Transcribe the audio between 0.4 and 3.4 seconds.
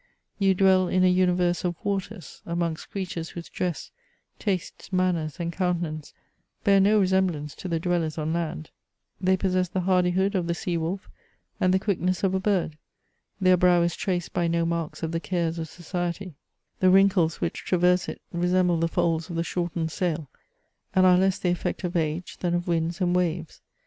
dwell in a universe of waters, amongst creatures